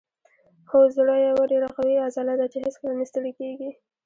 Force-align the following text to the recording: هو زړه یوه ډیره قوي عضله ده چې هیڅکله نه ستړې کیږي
هو 0.69 0.79
زړه 0.97 1.15
یوه 1.27 1.43
ډیره 1.51 1.69
قوي 1.75 1.95
عضله 2.05 2.33
ده 2.39 2.45
چې 2.51 2.57
هیڅکله 2.63 2.93
نه 2.99 3.05
ستړې 3.09 3.31
کیږي 3.39 3.69